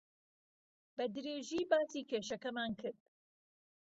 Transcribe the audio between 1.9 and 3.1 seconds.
کێشەکەمان کرد.